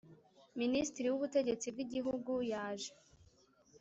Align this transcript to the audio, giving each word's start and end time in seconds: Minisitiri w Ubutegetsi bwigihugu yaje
Minisitiri 0.61 1.07
w 1.09 1.15
Ubutegetsi 1.17 1.65
bwigihugu 1.73 2.33
yaje 2.51 2.91